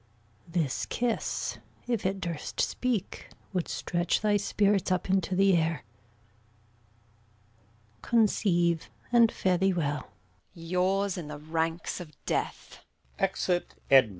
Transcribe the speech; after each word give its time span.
This 0.47 0.87
kiss, 0.87 1.59
if 1.87 2.07
it 2.07 2.19
durst 2.21 2.59
speak, 2.59 3.29
Would 3.53 3.67
stretch 3.67 4.21
thy 4.21 4.35
spirits 4.37 4.91
up 4.91 5.11
into 5.11 5.35
the 5.35 5.55
air. 5.55 5.83
Conceive, 8.01 8.89
and 9.11 9.31
fare 9.31 9.59
thee 9.59 9.73
well. 9.73 10.05
Edm. 10.55 10.69
Yours 10.69 11.17
in 11.19 11.27
the 11.27 11.37
ranks 11.37 11.99
of 11.99 12.09
death! 12.25 12.83
Exit. 13.19 13.75
Gon. 13.91 14.09